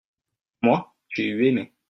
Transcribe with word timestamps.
moi, 0.63 0.95
j'ai 1.09 1.25
eu 1.27 1.45
aimé. 1.45 1.75